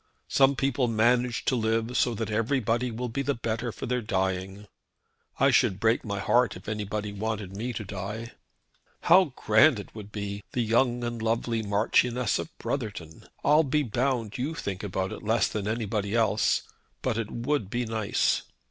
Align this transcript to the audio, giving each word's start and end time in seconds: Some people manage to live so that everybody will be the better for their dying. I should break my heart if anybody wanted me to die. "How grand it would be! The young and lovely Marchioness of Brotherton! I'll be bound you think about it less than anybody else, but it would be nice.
Some 0.29 0.55
people 0.55 0.87
manage 0.87 1.45
to 1.45 1.55
live 1.55 1.95
so 1.95 2.15
that 2.15 2.31
everybody 2.31 2.89
will 2.89 3.07
be 3.07 3.21
the 3.21 3.35
better 3.35 3.71
for 3.71 3.85
their 3.85 4.01
dying. 4.01 4.65
I 5.39 5.51
should 5.51 5.79
break 5.79 6.03
my 6.03 6.17
heart 6.17 6.55
if 6.55 6.67
anybody 6.67 7.13
wanted 7.13 7.55
me 7.55 7.71
to 7.73 7.83
die. 7.85 8.31
"How 9.01 9.25
grand 9.35 9.77
it 9.79 9.93
would 9.93 10.11
be! 10.11 10.43
The 10.53 10.63
young 10.63 11.03
and 11.03 11.21
lovely 11.21 11.61
Marchioness 11.61 12.39
of 12.39 12.49
Brotherton! 12.57 13.27
I'll 13.43 13.61
be 13.61 13.83
bound 13.83 14.39
you 14.39 14.55
think 14.55 14.81
about 14.81 15.11
it 15.11 15.21
less 15.21 15.47
than 15.47 15.67
anybody 15.67 16.15
else, 16.15 16.63
but 17.03 17.19
it 17.19 17.29
would 17.29 17.69
be 17.69 17.85
nice. 17.85 18.41